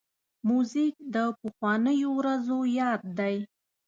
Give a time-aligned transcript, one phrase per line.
[0.47, 3.35] موزیک د پخوانیو ورځو یاد دی.